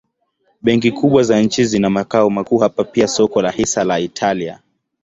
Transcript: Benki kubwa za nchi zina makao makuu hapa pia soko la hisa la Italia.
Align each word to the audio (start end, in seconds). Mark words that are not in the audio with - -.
Benki 0.61 0.91
kubwa 0.91 1.23
za 1.23 1.41
nchi 1.41 1.65
zina 1.65 1.89
makao 1.89 2.29
makuu 2.29 2.57
hapa 2.57 2.83
pia 2.83 3.07
soko 3.07 3.41
la 3.41 3.51
hisa 3.51 3.83
la 3.83 3.99
Italia. 3.99 4.59